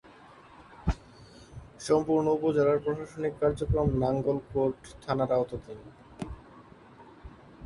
[1.79, 5.79] সম্পূর্ণ উপজেলার প্রশাসনিক কার্যক্রম নাঙ্গলকোট থানার আওতাধীন।